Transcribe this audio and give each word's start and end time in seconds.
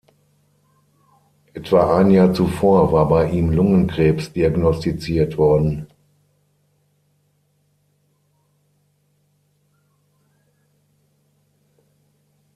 Etwa 1.53 1.95
ein 1.95 2.09
Jahr 2.09 2.33
zuvor 2.33 2.91
war 2.91 3.07
bei 3.07 3.29
ihm 3.29 3.51
Lungenkrebs 3.51 4.33
diagnostiziert 4.33 5.37
worden. 5.37 5.85